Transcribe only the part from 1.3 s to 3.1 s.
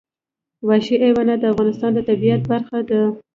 د افغانستان د طبیعت برخه ده.